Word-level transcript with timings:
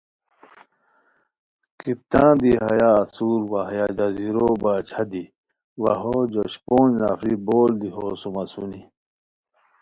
کپتان 1.79 2.33
دی 2.41 2.51
ہیا 2.63 2.91
اسور 3.03 3.41
وا 3.51 3.61
ہیہ 3.71 3.85
جزیرو 3.97 4.47
باچھا 4.61 5.01
دی 5.11 5.23
وا 5.81 5.93
ہو 6.01 6.15
جوش 6.33 6.53
پونج 6.65 6.91
نفری 7.01 7.35
بول 7.45 7.71
دی 7.81 7.89
ہوسُوم 7.95 8.35
اسونی 8.41 8.81